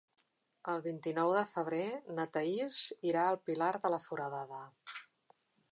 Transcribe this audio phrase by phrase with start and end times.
[0.71, 1.83] El vint-i-nou de febrer
[2.19, 4.65] na Thaís irà al Pilar de la Foradada.